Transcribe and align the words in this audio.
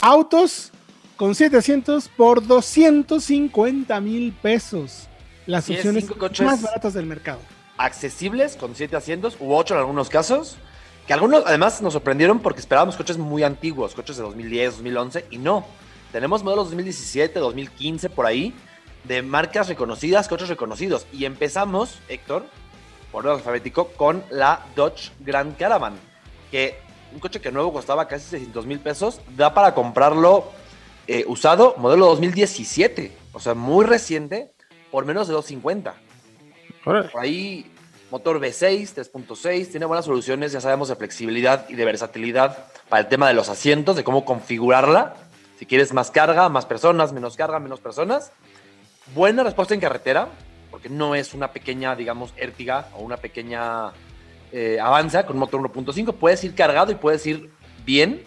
autos 0.00 0.70
con 1.16 1.34
7 1.34 1.56
asientos 1.56 2.08
por 2.08 2.46
250 2.46 4.00
mil 4.00 4.32
pesos. 4.32 5.08
Las 5.46 5.68
opciones 5.68 6.06
más 6.40 6.62
baratas 6.62 6.94
del 6.94 7.06
mercado. 7.06 7.40
accesibles 7.76 8.56
con 8.56 8.74
7 8.74 8.94
asientos 8.96 9.36
u 9.40 9.54
8 9.54 9.74
en 9.74 9.80
algunos 9.80 10.08
casos. 10.08 10.56
Que 11.06 11.14
algunos 11.14 11.44
además 11.46 11.82
nos 11.82 11.94
sorprendieron 11.94 12.38
porque 12.38 12.60
esperábamos 12.60 12.96
coches 12.96 13.18
muy 13.18 13.42
antiguos, 13.42 13.94
coches 13.94 14.16
de 14.16 14.22
2010, 14.22 14.76
2011 14.76 15.26
y 15.30 15.38
no. 15.38 15.66
Tenemos 16.12 16.44
modelos 16.44 16.66
2017, 16.66 17.38
2015 17.40 18.10
por 18.10 18.26
ahí 18.26 18.54
de 19.04 19.22
marcas 19.22 19.68
reconocidas, 19.68 20.28
coches 20.28 20.48
reconocidos. 20.48 21.06
Y 21.12 21.24
empezamos, 21.24 21.98
Héctor, 22.08 22.46
por 23.10 23.26
orden 23.26 23.38
alfabético, 23.38 23.88
con 23.88 24.22
la 24.30 24.66
Dodge 24.76 25.10
Grand 25.20 25.56
Caravan. 25.56 25.94
Que 26.50 26.78
un 27.12 27.18
coche 27.18 27.40
que 27.40 27.50
nuevo 27.50 27.72
costaba 27.72 28.08
casi 28.08 28.24
600 28.30 28.66
mil 28.66 28.80
pesos, 28.80 29.20
da 29.36 29.54
para 29.54 29.74
comprarlo 29.74 30.50
eh, 31.06 31.24
usado, 31.26 31.74
modelo 31.78 32.06
2017. 32.06 33.16
O 33.32 33.40
sea, 33.40 33.54
muy 33.54 33.84
reciente, 33.84 34.52
por 34.90 35.04
menos 35.04 35.28
de 35.28 35.34
250. 35.34 35.94
Por 36.84 37.10
ahí, 37.20 37.70
motor 38.10 38.40
V6, 38.40 38.94
3.6, 38.94 39.70
tiene 39.70 39.86
buenas 39.86 40.04
soluciones, 40.04 40.52
ya 40.52 40.60
sabemos, 40.60 40.88
de 40.88 40.96
flexibilidad 40.96 41.68
y 41.68 41.74
de 41.74 41.84
versatilidad 41.84 42.66
para 42.88 43.02
el 43.02 43.08
tema 43.08 43.28
de 43.28 43.34
los 43.34 43.48
asientos, 43.48 43.96
de 43.96 44.04
cómo 44.04 44.24
configurarla. 44.24 45.14
Si 45.58 45.66
quieres 45.66 45.92
más 45.92 46.10
carga, 46.10 46.48
más 46.48 46.64
personas, 46.64 47.12
menos 47.12 47.36
carga, 47.36 47.58
menos 47.60 47.80
personas. 47.80 48.32
Buena 49.14 49.42
respuesta 49.42 49.74
en 49.74 49.80
carretera, 49.80 50.28
porque 50.70 50.88
no 50.88 51.14
es 51.14 51.34
una 51.34 51.52
pequeña, 51.52 51.94
digamos, 51.96 52.32
Ertiga 52.36 52.88
o 52.94 53.02
una 53.02 53.16
pequeña 53.16 53.92
eh, 54.52 54.78
Avanza 54.80 55.26
con 55.26 55.38
motor 55.38 55.60
1.5. 55.60 56.14
Puedes 56.14 56.42
ir 56.44 56.54
cargado 56.54 56.92
y 56.92 56.94
puedes 56.96 57.26
ir 57.26 57.50
bien. 57.84 58.22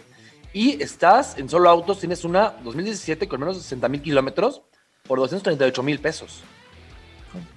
Y 0.53 0.81
estás 0.83 1.37
en 1.37 1.49
solo 1.49 1.69
autos, 1.69 1.99
tienes 1.99 2.23
una 2.23 2.53
2017 2.63 3.27
con 3.27 3.39
menos 3.39 3.57
de 3.57 3.63
60 3.63 3.89
mil 3.89 4.01
kilómetros 4.01 4.61
por 5.07 5.19
238 5.19 5.81
mil 5.83 5.99
pesos. 5.99 6.41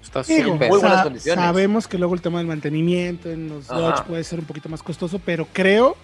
Está 0.03 0.23
Digo, 0.23 0.53
súper. 0.55 0.71
Muy 0.71 0.79
buenas 0.81 0.99
sa- 0.99 1.05
condiciones. 1.05 1.45
Sabemos 1.45 1.87
que 1.89 1.99
luego 1.99 2.15
el 2.15 2.23
tema 2.23 2.39
del 2.39 2.47
mantenimiento 2.47 3.31
en 3.31 3.49
los 3.51 3.71
Ajá. 3.71 3.79
Dodge 3.81 4.03
puede 4.05 4.25
ser 4.25 4.39
un 4.39 4.47
poquito 4.47 4.69
más 4.71 4.83
costoso, 4.83 5.21
pero 5.23 5.47
creo 5.53 5.97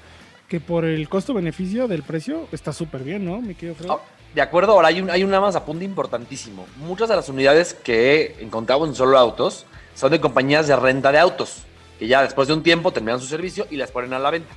que 0.49 0.61
por 0.61 0.85
el 0.85 1.09
costo-beneficio 1.09 1.89
del 1.89 2.03
precio 2.03 2.47
está 2.53 2.75
súper 2.75 3.03
bien, 3.03 3.25
¿no, 3.25 3.41
mi 3.41 3.55
querido 3.55 3.75
Fred? 3.75 3.89
Ah, 3.91 3.99
De 4.35 4.43
acuerdo, 4.43 4.73
ahora 4.73 4.89
hay 4.89 5.01
un, 5.01 5.09
hay 5.09 5.25
un 5.25 5.31
nada 5.31 5.41
más 5.41 5.57
apunte 5.57 5.87
importantísimo. 5.87 6.67
Muchas 6.77 7.09
de 7.09 7.17
las 7.17 7.31
unidades 7.31 7.73
que 7.73 8.37
encontramos 8.41 8.91
en 8.91 8.95
solo 8.95 9.17
autos 9.19 9.65
son 9.95 10.11
de 10.11 10.21
compañías 10.21 10.69
de 10.69 10.77
renta 10.77 11.11
de 11.11 11.19
autos, 11.19 11.63
que 12.03 12.09
ya 12.09 12.21
después 12.21 12.49
de 12.49 12.55
un 12.55 12.65
tiempo 12.65 12.91
terminan 12.91 13.21
su 13.21 13.27
servicio 13.27 13.65
y 13.71 13.77
las 13.77 13.93
ponen 13.93 14.13
a 14.13 14.19
la 14.19 14.33
venta. 14.33 14.53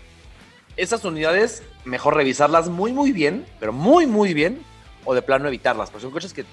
Esas 0.77 1.05
unidades, 1.05 1.61
mejor 1.83 2.15
revisarlas 2.15 2.69
muy, 2.69 2.91
muy 2.91 3.11
bien, 3.11 3.45
pero 3.59 3.71
muy, 3.71 4.07
muy 4.07 4.33
bien, 4.33 4.63
o 5.03 5.13
de 5.13 5.21
plano 5.21 5.47
evitarlas, 5.47 5.91
porque 5.91 6.01
son 6.01 6.11
coches 6.11 6.33
que 6.33 6.43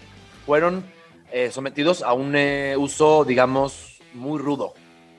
fueron 0.44 0.84
eh, 1.32 1.50
sometidos 1.50 2.02
a 2.02 2.12
un 2.12 2.36
eh, 2.36 2.74
uso, 2.76 3.24
digamos, 3.24 4.02
muy 4.12 4.38
rudo. 4.38 4.74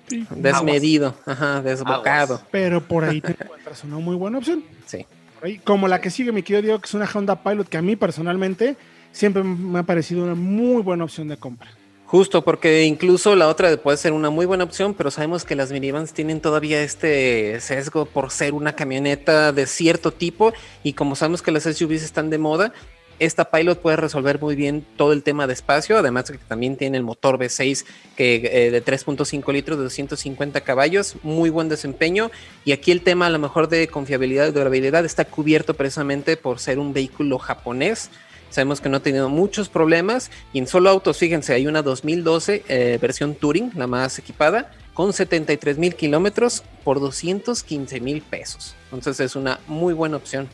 Sí. 0.09 0.27
Desmedido, 0.29 1.15
ajá, 1.25 1.63
desbocado. 1.63 2.35
Aguas. 2.35 2.47
Pero 2.51 2.87
por 2.87 3.03
ahí 3.03 3.19
te 3.19 3.31
encuentras 3.43 3.83
una 3.83 3.97
muy 3.97 4.15
buena 4.15 4.37
opción. 4.37 4.63
Sí. 4.85 5.07
Por 5.39 5.47
ahí, 5.47 5.57
como 5.57 5.87
la 5.87 6.01
que 6.01 6.11
sigue, 6.11 6.31
mi 6.31 6.43
querido 6.43 6.61
Diego, 6.61 6.79
que 6.81 6.85
es 6.85 6.93
una 6.93 7.09
Honda 7.11 7.41
Pilot, 7.41 7.67
que 7.67 7.77
a 7.77 7.81
mí 7.81 7.95
personalmente 7.95 8.77
siempre 9.11 9.41
me 9.41 9.79
ha 9.79 9.83
parecido 9.83 10.23
una 10.23 10.35
muy 10.35 10.83
buena 10.83 11.03
opción 11.03 11.29
de 11.29 11.37
compra. 11.37 11.71
Justo, 12.13 12.43
porque 12.43 12.83
incluso 12.83 13.35
la 13.35 13.47
otra 13.47 13.75
puede 13.75 13.97
ser 13.97 14.13
una 14.13 14.29
muy 14.29 14.45
buena 14.45 14.65
opción, 14.65 14.93
pero 14.93 15.09
sabemos 15.09 15.45
que 15.45 15.55
las 15.55 15.71
minivans 15.71 16.13
tienen 16.13 16.41
todavía 16.41 16.83
este 16.83 17.59
sesgo 17.59 18.05
por 18.05 18.29
ser 18.29 18.53
una 18.53 18.75
camioneta 18.75 19.51
de 19.51 19.65
cierto 19.65 20.11
tipo 20.11 20.53
y 20.83 20.93
como 20.93 21.15
sabemos 21.15 21.41
que 21.41 21.49
las 21.49 21.63
SUVs 21.63 22.03
están 22.03 22.29
de 22.29 22.37
moda, 22.37 22.71
esta 23.17 23.49
Pilot 23.49 23.81
puede 23.81 23.97
resolver 23.97 24.39
muy 24.39 24.55
bien 24.55 24.85
todo 24.95 25.11
el 25.11 25.23
tema 25.23 25.47
de 25.47 25.53
espacio, 25.53 25.97
además 25.97 26.27
de 26.27 26.37
que 26.37 26.45
también 26.45 26.77
tiene 26.77 26.97
el 26.97 27.03
motor 27.03 27.39
V6 27.39 27.83
que, 28.15 28.35
eh, 28.43 28.69
de 28.69 28.85
3.5 28.85 29.51
litros 29.51 29.79
de 29.79 29.85
250 29.85 30.61
caballos, 30.61 31.15
muy 31.23 31.49
buen 31.49 31.67
desempeño 31.67 32.29
y 32.63 32.73
aquí 32.73 32.91
el 32.91 33.01
tema 33.01 33.25
a 33.25 33.31
lo 33.31 33.39
mejor 33.39 33.69
de 33.69 33.87
confiabilidad 33.87 34.49
y 34.49 34.51
durabilidad 34.51 35.03
está 35.03 35.25
cubierto 35.25 35.73
precisamente 35.73 36.37
por 36.37 36.59
ser 36.59 36.77
un 36.77 36.93
vehículo 36.93 37.39
japonés. 37.39 38.11
Sabemos 38.53 38.81
que 38.81 38.87
no 38.87 38.97
ha 38.97 38.99
tenido 38.99 39.29
muchos 39.29 39.67
problemas 39.67 40.29
y 40.53 40.59
en 40.59 40.67
solo 40.67 40.91
autos, 40.91 41.17
fíjense, 41.17 41.55
hay 41.55 41.65
una 41.65 41.81
2012 41.81 42.63
eh, 42.67 42.99
versión 43.01 43.33
Touring, 43.33 43.71
la 43.73 43.87
más 43.87 44.19
equipada, 44.19 44.69
con 44.93 45.11
73 45.11 45.79
mil 45.79 45.95
kilómetros 45.95 46.63
por 46.83 46.99
215 46.99 47.99
mil 47.99 48.21
pesos. 48.21 48.75
Entonces 48.91 49.19
es 49.21 49.35
una 49.35 49.59
muy 49.65 49.95
buena 49.95 50.17
opción. 50.17 50.47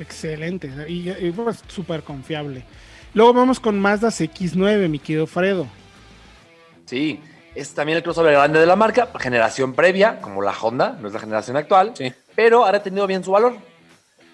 Excelente. 0.00 0.68
Y, 0.88 1.08
y, 1.10 1.30
pues, 1.30 1.62
súper 1.68 2.02
confiable. 2.02 2.64
Luego 3.14 3.32
vamos 3.34 3.60
con 3.60 3.78
Mazda 3.78 4.08
CX9, 4.08 4.88
mi 4.88 4.98
querido 4.98 5.28
Fredo. 5.28 5.68
Sí, 6.86 7.20
es 7.54 7.72
también 7.72 7.98
el 7.98 8.02
crossover 8.02 8.32
grande 8.32 8.58
de 8.58 8.66
la 8.66 8.74
marca, 8.74 9.10
generación 9.20 9.74
previa, 9.74 10.20
como 10.20 10.42
la 10.42 10.50
Honda, 10.60 10.98
no 11.00 11.06
es 11.06 11.14
la 11.14 11.20
generación 11.20 11.56
actual, 11.56 11.92
Sí. 11.96 12.12
pero 12.34 12.64
ahora 12.64 12.78
ha 12.78 12.82
tenido 12.82 13.06
bien 13.06 13.22
su 13.22 13.30
valor. 13.30 13.56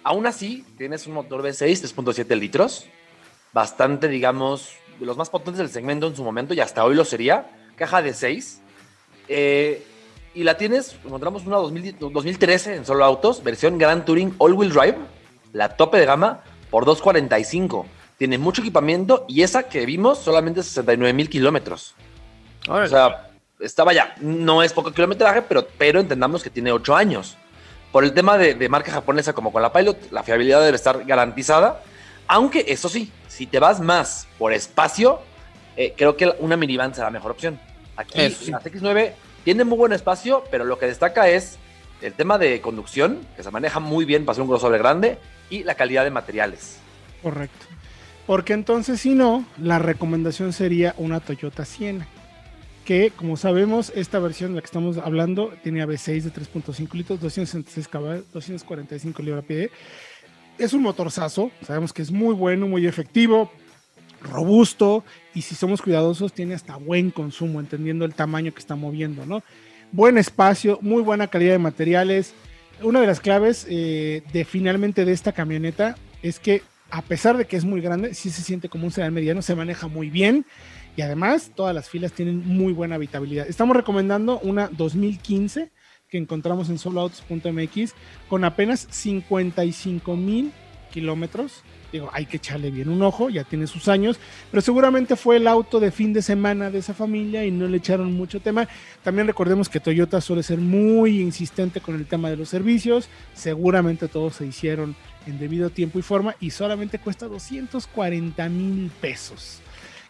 Aún 0.05 0.27
así, 0.27 0.65
tienes 0.77 1.07
un 1.07 1.15
motor 1.15 1.43
V6 1.43 1.95
3.7 1.95 2.39
litros, 2.39 2.87
bastante, 3.53 4.09
digamos, 4.09 4.73
de 4.99 5.07
los 5.07 5.17
más 5.17 5.31
potentes 5.31 5.59
del 5.59 5.71
segmento 5.71 6.07
en 6.07 6.17
su 6.17 6.25
momento 6.25 6.55
y 6.55 6.61
hasta 6.61 6.85
hoy 6.85 6.95
lo 6.95 7.05
sería, 7.05 7.51
caja 7.77 8.03
de 8.03 8.15
6. 8.15 8.61
eh, 9.29 9.87
y 10.35 10.45
la 10.45 10.57
tienes, 10.57 10.97
encontramos 11.05 11.45
una 11.45 11.57
2000 11.57 11.97
2013 11.99 12.77
en 12.77 12.87
solo 12.87 13.05
autos, 13.05 13.45
versión 13.45 13.77
Grand 13.77 14.05
Touring 14.05 14.35
All 14.39 14.55
Wheel 14.55 14.73
Drive, 14.73 14.97
la 15.53 15.77
tope 15.77 15.99
de 15.99 16.07
gama, 16.07 16.43
por 16.71 16.87
245. 16.87 17.87
Tiene 18.17 18.39
mucho 18.39 18.63
equipamiento 18.63 19.27
y 19.29 19.43
esa 19.43 19.65
que 19.65 19.85
vimos 19.85 20.19
solamente 20.19 20.63
69 20.63 21.13
mil 21.13 21.29
kilómetros. 21.29 21.95
O 22.67 22.87
sea, 22.87 23.31
estaba 23.61 23.93
ya, 23.93 24.15
no 24.21 24.63
es 24.63 24.73
poco 24.73 24.93
kilometraje, 24.93 25.43
pero, 25.43 25.67
pero 25.77 26.01
entendamos 26.01 26.43
que 26.43 26.49
tiene 26.49 26.73
8 26.73 26.97
años. 26.97 27.37
Por 27.93 28.05
el 28.05 28.15
tema 28.15 28.39
de, 28.39 28.55
de 28.55 28.69
marca 28.69 28.91
japonesa 28.91 29.35
como 29.35 29.53
con 29.53 29.63
la 29.63 29.73
Pilot, 29.73 30.11
la 30.11 30.23
fiabilidad 30.23 30.63
debe 30.63 30.77
estar 30.77 31.05
garantizada. 31.05 31.83
Aunque 32.27 32.65
eso 32.69 32.89
sí, 32.89 33.13
si 33.29 33.47
te 33.47 33.59
vas 33.59 33.81
más 33.81 34.27
por 34.39 34.53
espacio, 34.53 35.21
eh, 35.77 35.95
creo 35.97 36.17
que 36.17 36.35
una 36.39 36.57
minivan 36.57 36.95
será 36.95 37.07
la 37.07 37.13
mejor 37.13 37.33
opción. 37.33 37.61
Aquí 37.97 38.21
Eso 38.21 38.51
la 38.51 38.61
X9 38.61 39.13
tiene 39.45 39.65
muy 39.65 39.77
buen 39.77 39.93
espacio, 39.93 40.45
pero 40.51 40.65
lo 40.65 40.79
que 40.79 40.87
destaca 40.87 41.29
es 41.29 41.59
el 42.01 42.15
tema 42.15 42.39
de 42.39 42.61
conducción, 42.61 43.21
que 43.37 43.43
se 43.43 43.51
maneja 43.51 43.81
muy 43.81 44.05
bien 44.05 44.25
para 44.25 44.35
ser 44.35 44.43
un 44.43 44.49
crossover 44.49 44.79
grande, 44.79 45.19
y 45.51 45.65
la 45.65 45.75
calidad 45.75 46.05
de 46.05 46.11
materiales. 46.11 46.79
Correcto. 47.23 47.67
Porque 48.27 48.53
entonces, 48.53 49.01
si 49.01 49.15
no, 49.15 49.45
la 49.59 49.79
recomendación 49.79 50.53
sería 50.53 50.95
una 50.97 51.21
Toyota 51.21 51.65
Siena. 51.65 52.07
Que, 52.85 53.13
como 53.15 53.37
sabemos, 53.37 53.93
esta 53.95 54.19
versión 54.19 54.51
de 54.51 54.57
la 54.57 54.61
que 54.63 54.67
estamos 54.67 54.99
hablando 54.99 55.53
tiene 55.63 55.85
V6 55.87 56.23
de 56.23 56.33
3.5 56.33 56.93
litros, 56.95 57.21
266 57.21 57.89
caballos, 57.89 58.25
245 58.33 59.23
libra-pie. 59.23 59.71
Es 60.59 60.73
un 60.73 60.83
motorzazo, 60.83 61.51
sabemos 61.65 61.93
que 61.93 62.03
es 62.03 62.11
muy 62.11 62.35
bueno, 62.35 62.67
muy 62.67 62.87
efectivo, 62.87 63.51
robusto 64.23 65.05
y 65.35 65.43
si 65.43 65.55
somos 65.55 65.83
cuidadosos 65.83 66.33
tiene 66.33 66.55
hasta 66.55 66.77
buen 66.77 67.11
consumo, 67.11 67.61
entendiendo 67.61 68.05
el 68.05 68.15
tamaño 68.15 68.53
que 68.53 68.61
está 68.61 68.77
moviendo, 68.77 69.27
¿no? 69.27 69.43
Buen 69.93 70.19
espacio, 70.19 70.79
muy 70.81 71.03
buena 71.03 71.27
calidad 71.27 71.53
de 71.53 71.59
materiales. 71.59 72.35
Una 72.83 73.01
de 73.01 73.07
las 73.07 73.21
claves 73.21 73.67
eh, 73.69 74.23
de 74.33 74.45
finalmente 74.45 75.05
de 75.05 75.13
esta 75.13 75.33
camioneta 75.33 75.97
es 76.23 76.39
que 76.39 76.63
a 76.91 77.03
pesar 77.03 77.37
de 77.37 77.47
que 77.47 77.57
es 77.57 77.65
muy 77.65 77.81
grande, 77.81 78.15
sí 78.15 78.31
se 78.31 78.43
siente 78.43 78.69
como 78.69 78.85
un 78.85 78.93
sedán 78.93 79.15
mediano, 79.15 79.41
se 79.41 79.55
maneja 79.55 79.89
muy 79.89 80.11
bien 80.11 80.45
y 80.97 81.03
además 81.03 81.53
todas 81.55 81.75
las 81.75 81.89
filas 81.89 82.13
tienen 82.13 82.47
muy 82.47 82.73
buena 82.73 82.97
habitabilidad. 82.97 83.47
Estamos 83.49 83.77
recomendando 83.77 84.39
una 84.41 84.69
2015 84.69 85.71
que 86.09 86.19
encontramos 86.19 86.69
en 86.69 86.79
soloautos.mx 86.79 87.95
con 88.29 88.45
apenas 88.45 88.87
55 88.91 90.15
mil 90.17 90.53
kilómetros. 90.93 91.63
Digo, 91.91 92.11
hay 92.13 92.27
que 92.27 92.39
echarle 92.39 92.71
bien 92.71 92.89
un 92.89 93.03
ojo, 93.03 93.29
ya 93.29 93.45
tiene 93.45 93.67
sus 93.67 93.89
años, 93.89 94.19
pero 94.51 94.63
seguramente 94.63 95.17
fue 95.17 95.37
el 95.37 95.47
auto 95.47 95.79
de 95.79 95.91
fin 95.91 96.13
de 96.13 96.23
semana 96.23 96.71
de 96.71 96.79
esa 96.79 96.95
familia 96.95 97.45
y 97.45 97.51
no 97.51 97.67
le 97.67 97.79
echaron 97.79 98.13
mucho 98.15 98.41
tema. 98.41 98.69
También 99.03 99.27
recordemos 99.27 99.69
que 99.69 99.81
Toyota 99.81 100.21
suele 100.21 100.43
ser 100.43 100.59
muy 100.59 101.21
insistente 101.21 101.81
con 101.81 101.95
el 101.95 102.07
tema 102.07 102.31
de 102.31 102.37
los 102.37 102.49
servicios, 102.49 103.09
seguramente 103.35 104.09
todos 104.09 104.37
se 104.37 104.47
hicieron 104.47 104.97
en 105.27 105.39
debido 105.39 105.71
tiempo 105.71 105.99
y 105.99 106.03
forma 106.03 106.35
y 106.41 106.51
solamente 106.51 106.99
cuesta 106.99 107.27
240 107.27 108.49
mil 108.49 108.91
pesos. 109.01 109.61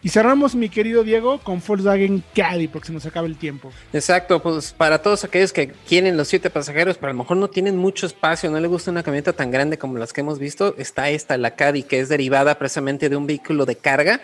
Y 0.03 0.09
cerramos, 0.09 0.53
mi 0.53 0.67
querido 0.67 1.05
Diego, 1.05 1.39
con 1.39 1.61
Volkswagen 1.65 2.25
Caddy, 2.35 2.67
porque 2.67 2.87
se 2.87 2.93
nos 2.93 3.05
acaba 3.05 3.25
el 3.25 3.37
tiempo. 3.37 3.71
Exacto, 3.93 4.41
pues 4.41 4.73
para 4.73 5.01
todos 5.01 5.23
aquellos 5.23 5.53
que 5.53 5.69
quieren 5.87 6.17
los 6.17 6.27
siete 6.27 6.49
pasajeros, 6.49 6.97
pero 6.97 7.11
a 7.11 7.13
lo 7.13 7.19
mejor 7.19 7.37
no 7.37 7.49
tienen 7.49 7.77
mucho 7.77 8.05
espacio, 8.05 8.51
no 8.51 8.59
les 8.59 8.69
gusta 8.69 8.91
una 8.91 9.01
camioneta 9.01 9.31
tan 9.31 9.49
grande 9.49 9.77
como 9.77 9.97
las 9.97 10.11
que 10.11 10.19
hemos 10.19 10.39
visto, 10.39 10.75
está 10.77 11.09
esta, 11.09 11.37
la 11.37 11.55
Caddy, 11.55 11.83
que 11.83 12.01
es 12.01 12.09
derivada 12.09 12.59
precisamente 12.59 13.07
de 13.07 13.15
un 13.15 13.27
vehículo 13.27 13.65
de 13.65 13.77
carga. 13.77 14.19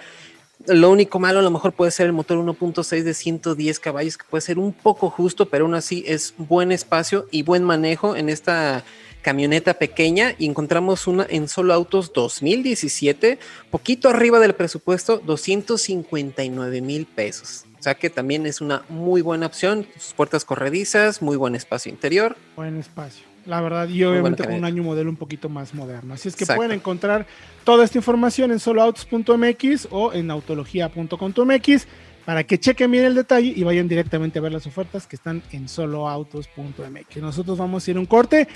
Lo 0.68 0.92
único 0.92 1.18
malo 1.18 1.40
a 1.40 1.44
lo 1.44 1.52
mejor 1.52 1.72
puede 1.72 1.92
ser 1.92 2.08
el 2.08 2.12
motor 2.12 2.38
1.6 2.40 3.04
de 3.04 3.14
110 3.14 3.80
caballos, 3.80 4.18
que 4.18 4.26
puede 4.30 4.42
ser 4.42 4.60
un 4.60 4.74
poco 4.74 5.10
justo, 5.10 5.48
pero 5.48 5.64
aún 5.64 5.76
así 5.76 6.04
es 6.06 6.34
buen 6.38 6.74
espacio 6.74 7.26
y 7.32 7.44
buen 7.44 7.64
manejo 7.64 8.18
en 8.18 8.28
esta 8.28 8.84
camioneta 9.22 9.76
pequeña 9.76 10.34
y 10.38 10.46
encontramos 10.46 11.08
una 11.08 11.26
en 11.30 11.48
Solo 11.48 11.74
Autos 11.74 12.14
2017, 12.14 13.40
poquito 13.70 14.10
arriba 14.10 14.40
del 14.40 14.54
presupuesto, 14.54 15.18
259 15.20 16.82
mil 16.82 17.06
pesos. 17.06 17.66
O 17.80 17.84
sea 17.84 17.96
que 17.96 18.10
también 18.10 18.46
es 18.46 18.60
una 18.60 18.84
muy 18.90 19.22
buena 19.22 19.46
opción, 19.46 19.88
sus 19.98 20.14
puertas 20.14 20.44
corredizas, 20.44 21.22
muy 21.22 21.38
buen 21.38 21.56
espacio 21.56 21.90
interior. 21.90 22.36
Buen 22.56 22.78
espacio. 22.78 23.24
La 23.46 23.62
verdad, 23.62 23.88
y 23.88 24.04
obviamente 24.04 24.44
con 24.44 24.54
un 24.54 24.66
año 24.66 24.84
modelo 24.84 25.10
un 25.10 25.16
poquito 25.16 25.50
más 25.50 25.74
moderno. 25.74 26.14
Así 26.14 26.28
es 26.28 26.36
que 26.36 26.46
pueden 26.46 26.74
encontrar 26.74 27.26
toda 27.64 27.86
esta 27.86 27.98
información 27.98 28.52
en 28.52 28.60
soloautos.mx 28.60 29.88
o 29.92 30.14
en 30.14 30.30
autología.com.mx 30.30 31.88
para 32.26 32.44
que 32.44 32.60
chequen 32.60 32.92
bien 32.92 33.06
el 33.06 33.16
detalle 33.16 33.54
y 33.56 33.64
vayan 33.64 33.88
directamente 33.88 34.38
a 34.38 34.42
ver 34.42 34.52
las 34.52 34.68
ofertas 34.68 35.08
que 35.08 35.16
están 35.16 35.42
en 35.52 35.68
soloautos.mx. 35.68 37.18
Nosotros 37.18 37.58
vamos 37.58 37.88
a 37.88 37.92
ir 37.92 37.98
a 37.98 38.00
un 38.02 38.06
corte 38.06 38.48